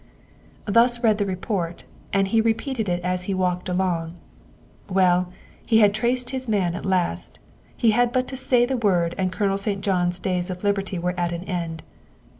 Thus 0.65 1.03
read 1.03 1.19
the 1.19 1.27
report, 1.27 1.83
and 2.11 2.29
he 2.29 2.41
repeated 2.41 2.89
it 2.89 3.03
as 3.03 3.25
he 3.25 3.35
walked 3.35 3.69
along. 3.69 4.15
Well, 4.89 5.31
he 5.63 5.77
had 5.77 5.93
traced 5.93 6.31
his 6.31 6.47
man 6.47 6.73
at 6.73 6.87
last; 6.87 7.37
he 7.77 7.91
had 7.91 8.11
but 8.11 8.27
to 8.29 8.35
say 8.35 8.65
the 8.65 8.77
word 8.77 9.13
and 9.19 9.31
Colonel 9.31 9.59
St. 9.59 9.81
John's 9.81 10.17
days 10.17 10.49
of 10.49 10.63
liberty 10.63 10.97
were 10.97 11.13
at 11.19 11.31
an 11.33 11.43
end. 11.43 11.83